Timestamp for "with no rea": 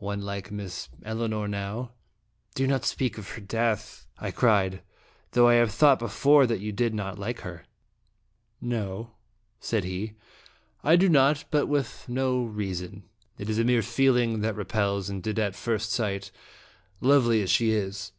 11.68-12.74